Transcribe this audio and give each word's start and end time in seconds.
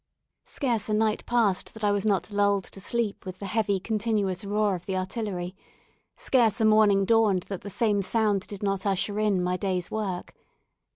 Scarce 0.47 0.89
a 0.89 0.95
night 0.95 1.23
passed 1.27 1.75
that 1.75 1.83
I 1.83 1.91
was 1.91 2.07
not 2.07 2.31
lulled 2.31 2.63
to 2.63 2.81
sleep 2.81 3.23
with 3.23 3.37
the 3.37 3.45
heavy 3.45 3.79
continuous 3.79 4.43
roar 4.43 4.73
of 4.73 4.87
the 4.87 4.97
artillery; 4.97 5.55
scarce 6.15 6.59
a 6.59 6.65
morning 6.65 7.05
dawned 7.05 7.43
that 7.49 7.61
the 7.61 7.69
same 7.69 8.01
sound 8.01 8.47
did 8.47 8.63
not 8.63 8.83
usher 8.87 9.19
in 9.19 9.43
my 9.43 9.57
day's 9.57 9.91
work. 9.91 10.33